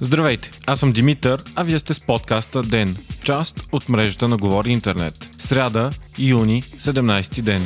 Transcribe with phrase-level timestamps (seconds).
[0.00, 4.70] Здравейте, аз съм Димитър, а вие сте с подкаста ДЕН, част от мрежата на Говори
[4.70, 5.14] Интернет.
[5.38, 7.62] Сряда, юни, 17 ден.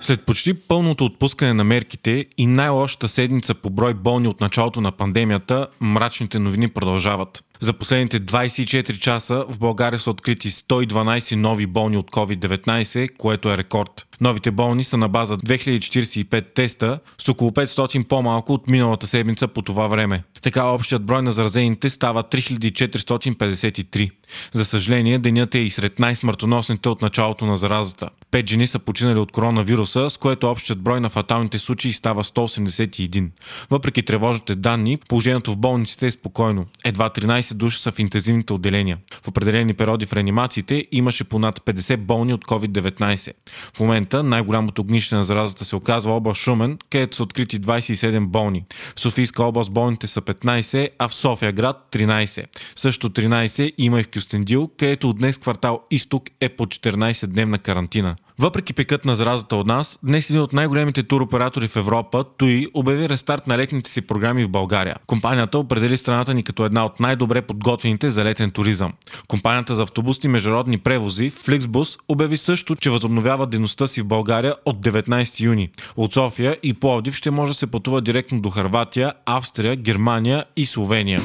[0.00, 4.92] След почти пълното отпускане на мерките и най-лошата седмица по брой болни от началото на
[4.92, 7.44] пандемията, мрачните новини продължават.
[7.60, 13.56] За последните 24 часа в България са открити 112 нови болни от COVID-19, което е
[13.56, 14.06] рекорд.
[14.20, 19.62] Новите болни са на база 2045 теста, с около 500 по-малко от миналата седмица по
[19.62, 20.22] това време.
[20.42, 24.10] Така общият брой на заразените става 3453.
[24.52, 28.10] За съжаление, денят е и сред най-смъртоносните от началото на заразата.
[28.30, 33.28] Пет жени са починали от коронавируса, с което общият брой на фаталните случаи става 181.
[33.70, 36.66] Въпреки тревожните данни, положението в болниците е спокойно.
[36.84, 38.98] Едва 13 души са в интензивните отделения.
[39.22, 43.32] В определени периоди в реанимациите имаше понад 50 болни от COVID-19.
[43.74, 48.64] В момента най-голямото огнище на заразата се оказва област Шумен, където са открити 27 болни.
[48.96, 52.44] В Софийска област болните са 15, а в София град 13.
[52.76, 58.16] Също 13 има и в Кюстендил, където от днес квартал Изток е по 14-дневна карантина.
[58.38, 63.08] Въпреки пикът на заразата от нас, днес един от най-големите туроператори в Европа, ТУИ, обяви
[63.08, 64.96] рестарт на летните си програми в България.
[65.06, 68.92] Компанията определи страната ни като една от най-добре подготвените за летен туризъм.
[69.28, 74.86] Компанията за автобусни международни превози, Flixbus, обяви също, че възобновява дейността си в България от
[74.86, 75.70] 19 юни.
[75.96, 80.66] От София и Пловдив ще може да се пътува директно до Харватия, Австрия, Германия и
[80.66, 81.20] Словения.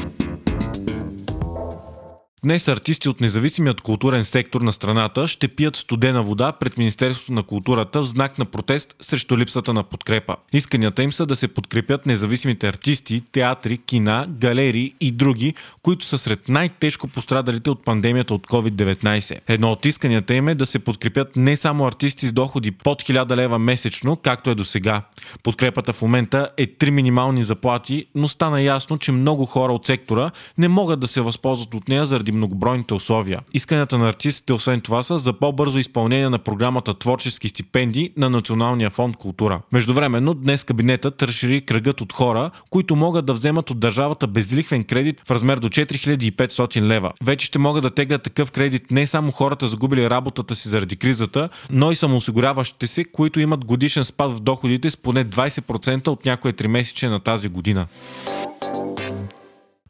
[2.43, 7.43] Днес артисти от независимият културен сектор на страната ще пият студена вода пред Министерството на
[7.43, 10.35] културата в знак на протест срещу липсата на подкрепа.
[10.53, 16.17] Исканията им са да се подкрепят независимите артисти, театри, кина, галерии и други, които са
[16.17, 19.39] сред най-тежко пострадалите от пандемията от COVID-19.
[19.47, 23.35] Едно от исканията им е да се подкрепят не само артисти с доходи под 1000
[23.35, 25.01] лева месечно, както е до сега.
[25.43, 30.31] Подкрепата в момента е три минимални заплати, но стана ясно, че много хора от сектора
[30.57, 33.39] не могат да се възползват от нея заради заради многобройните условия.
[33.53, 38.89] Исканията на артистите освен това са за по-бързо изпълнение на програмата Творчески стипендии на Националния
[38.89, 39.61] фонд култура.
[39.71, 45.21] Междувременно днес кабинетът разшири кръгът от хора, които могат да вземат от държавата безлихвен кредит
[45.27, 47.11] в размер до 4500 лева.
[47.23, 51.49] Вече ще могат да теглят такъв кредит не само хората загубили работата си заради кризата,
[51.69, 56.53] но и самоосигуряващите се, които имат годишен спад в доходите с поне 20% от някое
[56.53, 57.87] тримесечие на тази година.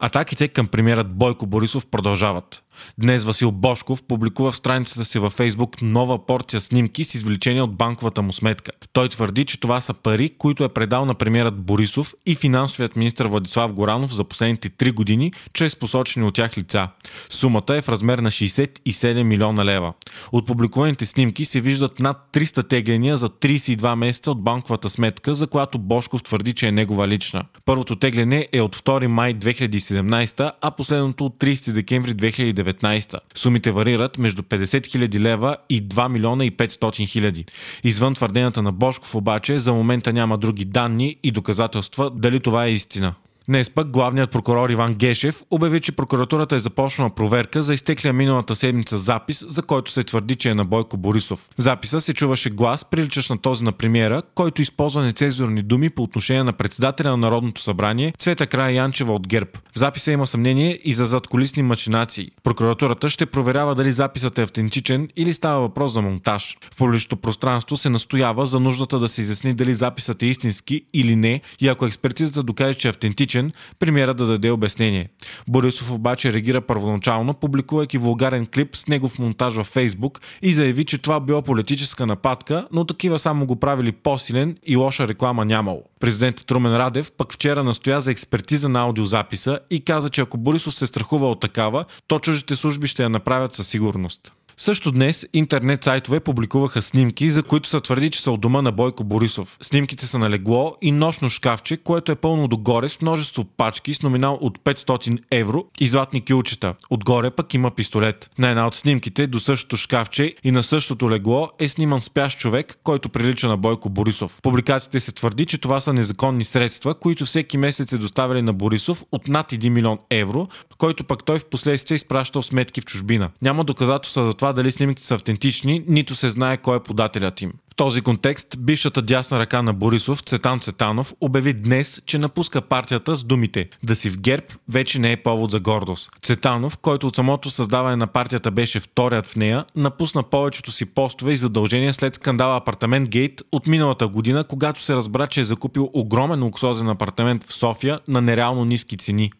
[0.00, 2.62] Атаките към премиерът Бойко Борисов продължават.
[2.98, 7.76] Днес Васил Бошков публикува в страницата си във Фейсбук нова порция снимки с извлечения от
[7.76, 8.72] банковата му сметка.
[8.92, 13.28] Той твърди, че това са пари, които е предал на премиерът Борисов и финансовият министр
[13.28, 16.88] Владислав Горанов за последните 3 години, чрез посочени от тях лица.
[17.28, 19.92] Сумата е в размер на 67 милиона лева.
[20.32, 25.46] От публикуваните снимки се виждат над 300 тегления за 32 месеца от банковата сметка, за
[25.46, 27.44] която Бошков твърди, че е негова лична.
[27.64, 33.18] Първото тегляне е от 2 май 2017, а последното от 30 декември 2019 2019.
[33.34, 37.44] Сумите варират между 50 000 лева и 2 милиона и 500 хиляди.
[37.84, 42.72] Извън твърденията на Бошков обаче за момента няма други данни и доказателства дали това е
[42.72, 43.14] истина.
[43.50, 48.56] Днес пък главният прокурор Иван Гешев обяви, че прокуратурата е започнала проверка за изтеклия миналата
[48.56, 51.48] седмица запис, за който се твърди, че е на Бойко Борисов.
[51.56, 56.42] Записа се чуваше глас, приличащ на този на премиера, който използва нецензурни думи по отношение
[56.42, 59.50] на председателя на Народното събрание Цвета Края Янчева от ГЕРБ.
[59.72, 62.30] В записа има съмнение и за задколисни мачинации.
[62.42, 66.56] Прокуратурата ще проверява дали записът е автентичен или става въпрос за монтаж.
[66.72, 71.16] В публичното пространство се настоява за нуждата да се изясни дали записът е истински или
[71.16, 75.08] не и ако експертизата докаже, че е автентичен, начин премиера да даде обяснение.
[75.48, 80.98] Борисов обаче реагира първоначално, публикувайки вулгарен клип с негов монтаж във Фейсбук и заяви, че
[80.98, 85.82] това било политическа нападка, но такива само го правили по-силен и лоша реклама нямало.
[86.00, 90.74] Президентът Румен Радев пък вчера настоя за експертиза на аудиозаписа и каза, че ако Борисов
[90.74, 94.32] се страхува от такава, то чужите служби ще я направят със сигурност.
[94.62, 98.72] Също днес интернет сайтове публикуваха снимки, за които са твърди, че са от дома на
[98.72, 99.56] Бойко Борисов.
[99.60, 104.02] Снимките са на легло и нощно шкафче, което е пълно догоре с множество пачки с
[104.02, 106.74] номинал от 500 евро и златни килчета.
[106.90, 108.30] Отгоре пък има пистолет.
[108.38, 112.78] На една от снимките до същото шкафче и на същото легло е сниман спящ човек,
[112.82, 114.38] който прилича на Бойко Борисов.
[114.42, 119.04] Публикациите се твърди, че това са незаконни средства, които всеки месец е доставили на Борисов
[119.12, 120.48] от над 1 милион евро,
[120.78, 123.30] който пък той в последствие изпращал сметки в чужбина.
[123.42, 127.52] Няма доказателства за това дали снимките са автентични, нито се знае кой е подателят им.
[127.80, 133.24] този контекст, бившата дясна ръка на Борисов, Цетан Цетанов, обяви днес, че напуска партията с
[133.24, 136.10] думите «Да си в ГЕРБ вече не е повод за гордост».
[136.22, 141.32] Цетанов, който от самото създаване на партията беше вторият в нея, напусна повечето си постове
[141.32, 145.90] и задължения след скандала Апартамент Гейт от миналата година, когато се разбра, че е закупил
[145.94, 149.30] огромен луксозен апартамент в София на нереално ниски цени.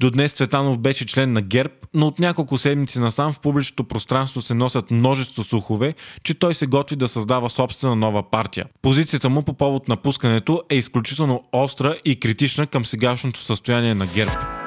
[0.00, 4.40] До днес Цветанов беше член на ГЕРБ, но от няколко седмици насам в публичното пространство
[4.40, 8.66] се носят множество слухове, че той се готви да създава собствена нова партия.
[8.82, 14.57] Позицията му по повод напускането е изключително остра и критична към сегашното състояние на ГЕРБ.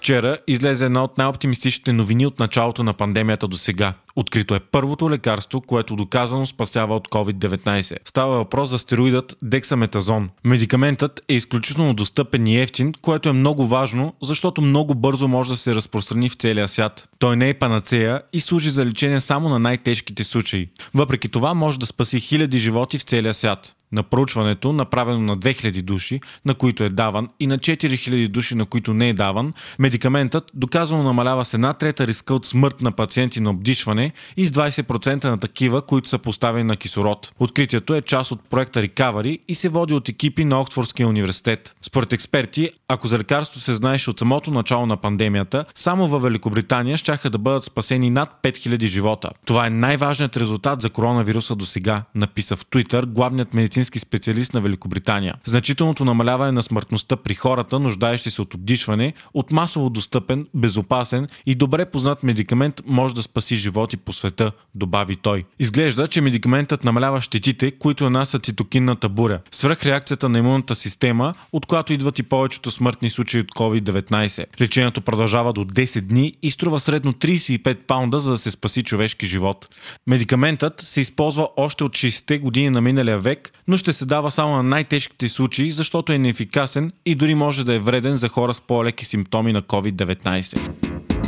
[0.00, 3.94] Вчера излезе една от най-оптимистичните новини от началото на пандемията до сега.
[4.16, 7.96] Открито е първото лекарство, което доказано спасява от COVID-19.
[8.04, 10.30] Става въпрос за стероидът дексаметазон.
[10.44, 15.56] Медикаментът е изключително достъпен и ефтин, което е много важно, защото много бързо може да
[15.56, 17.08] се разпространи в целия свят.
[17.18, 20.68] Той не е панацея и служи за лечение само на най-тежките случаи.
[20.94, 25.82] Въпреки това може да спаси хиляди животи в целия свят на проучването, направено на 2000
[25.82, 30.50] души, на които е даван, и на 4000 души, на които не е даван, медикаментът
[30.54, 35.24] доказано намалява с една трета риска от смърт на пациенти на обдишване и с 20%
[35.24, 37.32] на такива, които са поставени на кислород.
[37.38, 41.76] Откритието е част от проекта Recovery и се води от екипи на Оксфордския университет.
[41.82, 46.96] Според експерти, ако за лекарство се знаеше от самото начало на пандемията, само във Великобритания
[46.96, 49.30] щяха да бъдат спасени над 5000 живота.
[49.44, 54.54] Това е най-важният резултат за коронавируса до сега, написа в Twitter главният медицински медицински специалист
[54.54, 55.34] на Великобритания.
[55.44, 61.54] Значителното намаляване на смъртността при хората, нуждаещи се от обдишване, от масово достъпен, безопасен и
[61.54, 65.44] добре познат медикамент може да спаси животи по света, добави той.
[65.58, 71.92] Изглежда, че медикаментът намалява щетите, които нанасят цитокинната буря, свръхреакцията на имунната система, от която
[71.92, 74.46] идват и повечето смъртни случаи от COVID-19.
[74.60, 79.26] Лечението продължава до 10 дни и струва средно 35 паунда, за да се спаси човешки
[79.26, 79.68] живот.
[80.06, 84.56] Медикаментът се използва още от 60-те години на миналия век, но ще се дава само
[84.56, 88.60] на най-тежките случаи, защото е неефикасен и дори може да е вреден за хора с
[88.60, 91.19] по-леки симптоми на COVID-19.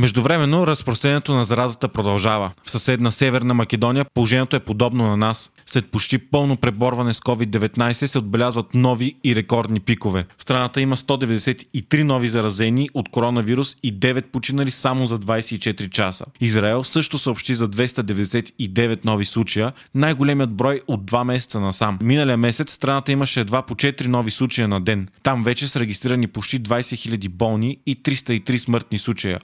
[0.00, 2.50] Междувременно разпространението на заразата продължава.
[2.64, 5.50] В съседна Северна Македония положението е подобно на нас.
[5.66, 10.26] След почти пълно преборване с COVID-19 се отбелязват нови и рекордни пикове.
[10.38, 16.24] В страната има 193 нови заразени от коронавирус и 9 починали само за 24 часа.
[16.40, 21.98] Израел също съобщи за 299 нови случая, най-големият брой от 2 месеца насам.
[22.02, 25.08] Миналия месец страната имаше едва по 4 нови случая на ден.
[25.22, 29.38] Там вече са регистрирани почти 20 000 болни и 303 смъртни случая.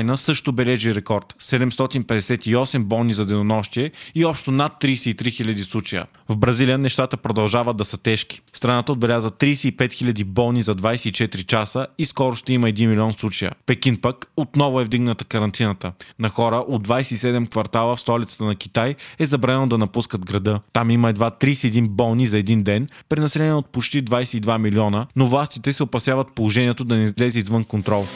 [0.00, 6.06] Украина също бележи рекорд 758 болни за денонощие и общо над 33 000 случая.
[6.28, 8.42] В Бразилия нещата продължават да са тежки.
[8.52, 13.52] Страната отбеляза 35 000 болни за 24 часа и скоро ще има 1 милион случая.
[13.66, 15.92] Пекин пък отново е вдигната карантината.
[16.18, 20.60] На хора от 27 квартала в столицата на Китай е забранено да напускат града.
[20.72, 25.72] Там има едва 31 болни за един ден, при от почти 22 милиона, но властите
[25.72, 28.06] се опасяват положението да не излезе извън контрол.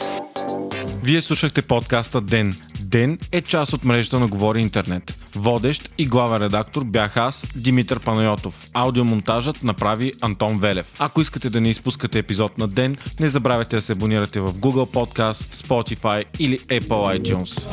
[1.05, 2.55] Вие слушахте подкаста Ден.
[2.81, 5.31] Ден е част от мрежата на Говори Интернет.
[5.35, 8.67] Водещ и главен редактор бях аз, Димитър Панайотов.
[8.73, 10.95] Аудиомонтажът направи Антон Велев.
[10.99, 14.93] Ако искате да не изпускате епизод на Ден, не забравяйте да се абонирате в Google
[14.93, 17.69] Podcast, Spotify или Apple iTunes.